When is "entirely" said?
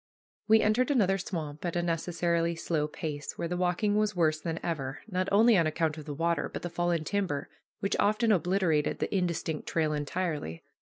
9.93-10.63